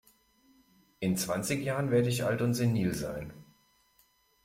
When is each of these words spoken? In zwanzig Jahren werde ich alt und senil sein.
In 0.99 1.15
zwanzig 1.15 1.63
Jahren 1.63 1.91
werde 1.91 2.09
ich 2.09 2.23
alt 2.25 2.41
und 2.41 2.55
senil 2.55 2.95
sein. 2.95 3.31